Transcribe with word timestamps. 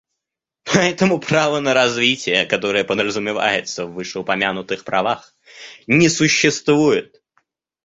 Поэтому 0.63 1.19
право 1.19 1.59
на 1.59 1.75
развитие, 1.75 2.47
которое 2.47 2.83
подразумевается 2.83 3.85
в 3.85 3.93
вышеупомянутых 3.93 4.83
правах, 4.83 5.35
не 5.85 6.09
существует. 6.09 7.21